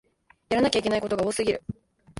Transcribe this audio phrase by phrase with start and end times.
[0.49, 1.61] やらなきゃいけないことが多すぎる